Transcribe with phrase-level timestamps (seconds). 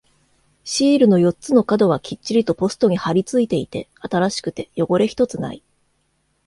[0.63, 5.61] シールの四つの角はきっちりとポストに貼り付いていて、新しくて汚れ一つない。